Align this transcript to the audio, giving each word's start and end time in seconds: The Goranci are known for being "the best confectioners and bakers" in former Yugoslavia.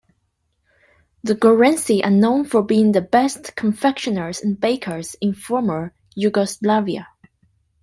The 1.23 1.35
Goranci 1.35 2.03
are 2.03 2.09
known 2.09 2.45
for 2.45 2.63
being 2.63 2.91
"the 2.91 3.01
best 3.03 3.55
confectioners 3.55 4.41
and 4.41 4.59
bakers" 4.59 5.15
in 5.21 5.35
former 5.35 5.93
Yugoslavia. 6.15 7.07